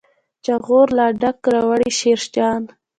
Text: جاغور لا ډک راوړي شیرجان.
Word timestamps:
جاغور 0.45 0.87
لا 0.97 1.07
ډک 1.21 1.39
راوړي 1.53 1.91
شیرجان. 1.99 2.61